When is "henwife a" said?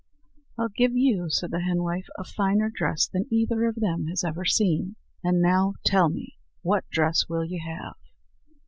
1.59-2.23